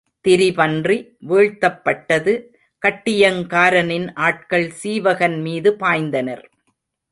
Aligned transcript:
திரிபன்றி 0.25 0.95
வீழ்த்தப்பட்டது 1.29 2.33
கட்டியங்காரனின் 2.83 4.07
ஆட்கள் 4.13 4.67
சீவகன் 4.83 5.41
மீது 5.41 5.71
பாய்ந்தனர். 5.79 6.43